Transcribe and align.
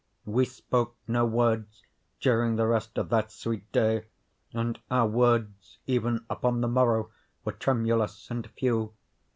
We 0.25 0.45
spoke 0.45 0.95
no 1.07 1.27
words 1.27 1.83
during 2.19 2.55
the 2.55 2.65
rest 2.65 2.97
of 2.97 3.09
that 3.09 3.31
sweet 3.31 3.71
day, 3.71 4.05
and 4.51 4.79
our 4.89 5.05
words 5.05 5.77
even 5.85 6.25
upon 6.27 6.61
the 6.61 6.67
morrow 6.67 7.11
were 7.45 7.51
tremulous 7.51 8.31
and 8.31 8.49
few. 8.49 8.95